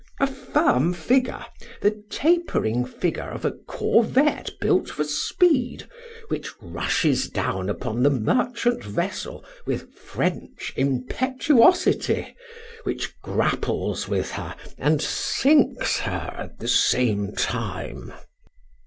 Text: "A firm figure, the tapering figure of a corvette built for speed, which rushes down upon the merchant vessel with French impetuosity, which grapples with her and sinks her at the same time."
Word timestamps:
"A 0.19 0.25
firm 0.25 0.93
figure, 0.93 1.45
the 1.83 2.03
tapering 2.09 2.85
figure 2.85 3.29
of 3.29 3.45
a 3.45 3.51
corvette 3.51 4.49
built 4.59 4.89
for 4.89 5.03
speed, 5.03 5.87
which 6.27 6.49
rushes 6.59 7.29
down 7.29 7.69
upon 7.69 8.01
the 8.01 8.09
merchant 8.09 8.83
vessel 8.83 9.45
with 9.67 9.93
French 9.93 10.73
impetuosity, 10.75 12.35
which 12.81 13.13
grapples 13.21 14.07
with 14.07 14.31
her 14.31 14.55
and 14.79 15.03
sinks 15.03 15.99
her 15.99 16.33
at 16.35 16.57
the 16.57 16.67
same 16.67 17.33
time." 17.33 18.11